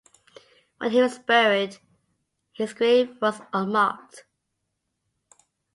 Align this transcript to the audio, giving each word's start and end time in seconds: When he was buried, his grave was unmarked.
When 0.79 0.89
he 0.89 0.99
was 0.99 1.19
buried, 1.19 1.77
his 2.53 2.73
grave 2.73 3.21
was 3.21 3.39
unmarked. 3.53 4.25